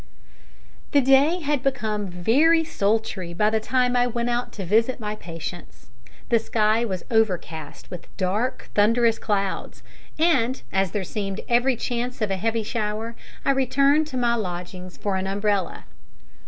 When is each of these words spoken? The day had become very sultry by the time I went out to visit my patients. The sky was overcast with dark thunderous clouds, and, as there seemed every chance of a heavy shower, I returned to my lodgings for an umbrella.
The 0.93 1.01
day 1.01 1.41
had 1.41 1.61
become 1.61 2.07
very 2.07 2.63
sultry 2.63 3.35
by 3.35 3.51
the 3.51 3.59
time 3.59 3.95
I 3.95 4.07
went 4.07 4.31
out 4.31 4.51
to 4.53 4.65
visit 4.65 4.99
my 4.99 5.15
patients. 5.15 5.91
The 6.29 6.39
sky 6.39 6.83
was 6.83 7.05
overcast 7.11 7.91
with 7.91 8.07
dark 8.17 8.71
thunderous 8.73 9.19
clouds, 9.19 9.83
and, 10.17 10.59
as 10.73 10.89
there 10.89 11.03
seemed 11.03 11.41
every 11.47 11.75
chance 11.75 12.19
of 12.19 12.31
a 12.31 12.37
heavy 12.37 12.63
shower, 12.63 13.15
I 13.45 13.51
returned 13.51 14.07
to 14.07 14.17
my 14.17 14.33
lodgings 14.33 14.97
for 14.97 15.17
an 15.17 15.27
umbrella. 15.27 15.85